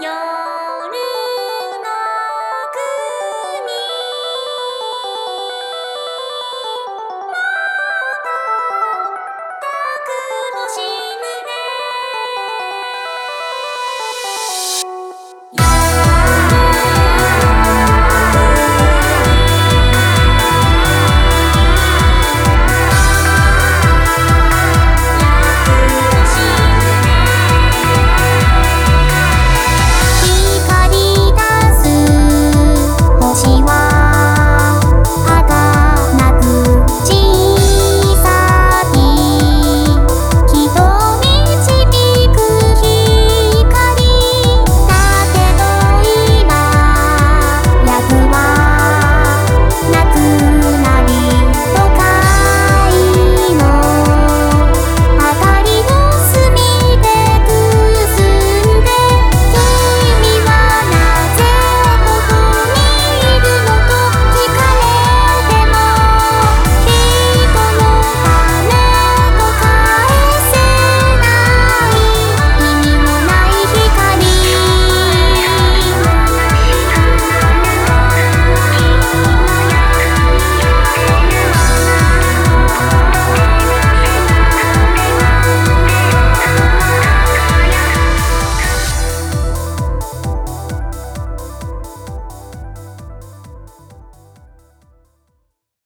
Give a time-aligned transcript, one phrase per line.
[0.00, 0.47] 哟。